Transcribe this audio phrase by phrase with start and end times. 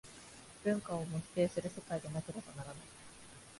[0.63, 2.75] 文化をも否定する世界でなければならない。